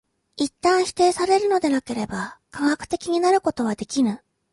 [0.35, 4.23] 一旦否定されるのでなければ科学的になることはできぬ。